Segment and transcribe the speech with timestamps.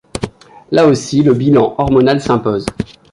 [0.71, 2.65] Là aussi le bilan hormonal s'impose.